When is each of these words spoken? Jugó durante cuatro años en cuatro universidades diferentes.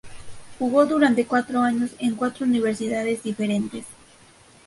Jugó 0.57 0.87
durante 0.87 1.27
cuatro 1.27 1.61
años 1.61 1.91
en 1.99 2.15
cuatro 2.15 2.47
universidades 2.47 3.21
diferentes. 3.21 3.85